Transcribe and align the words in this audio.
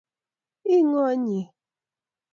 Ii 0.75 0.81
ngo 0.87 1.01
inye? 1.15 1.41